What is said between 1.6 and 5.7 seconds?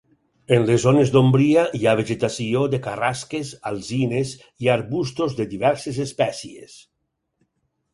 hi ha vegetació de carrasques, alzines, i arbustos de